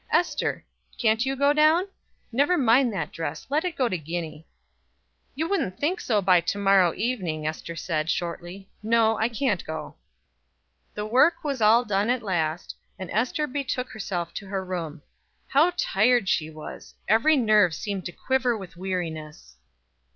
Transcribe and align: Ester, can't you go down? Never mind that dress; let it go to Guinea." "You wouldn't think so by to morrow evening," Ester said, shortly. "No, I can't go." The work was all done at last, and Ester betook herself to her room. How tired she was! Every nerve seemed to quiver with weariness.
Ester, 0.11 0.65
can't 0.97 1.27
you 1.27 1.35
go 1.35 1.53
down? 1.53 1.85
Never 2.31 2.57
mind 2.57 2.91
that 2.91 3.11
dress; 3.11 3.45
let 3.51 3.63
it 3.63 3.75
go 3.75 3.87
to 3.87 3.99
Guinea." 3.99 4.47
"You 5.35 5.47
wouldn't 5.47 5.77
think 5.77 6.01
so 6.01 6.23
by 6.23 6.41
to 6.41 6.57
morrow 6.57 6.91
evening," 6.95 7.45
Ester 7.45 7.75
said, 7.75 8.09
shortly. 8.09 8.67
"No, 8.81 9.19
I 9.19 9.29
can't 9.29 9.63
go." 9.63 9.97
The 10.95 11.05
work 11.05 11.43
was 11.43 11.61
all 11.61 11.85
done 11.85 12.09
at 12.09 12.23
last, 12.23 12.73
and 12.97 13.11
Ester 13.11 13.45
betook 13.45 13.91
herself 13.91 14.33
to 14.33 14.47
her 14.47 14.65
room. 14.65 15.03
How 15.49 15.71
tired 15.77 16.27
she 16.27 16.49
was! 16.49 16.95
Every 17.07 17.37
nerve 17.37 17.75
seemed 17.75 18.05
to 18.07 18.11
quiver 18.11 18.57
with 18.57 18.75
weariness. 18.75 19.55